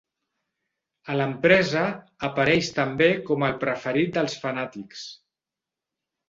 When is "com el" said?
3.29-3.55